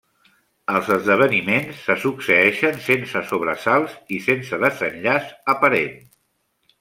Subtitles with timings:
[0.77, 5.95] Els esdeveniments se succeeixen sense sobresalts i sense desenllaç aparent.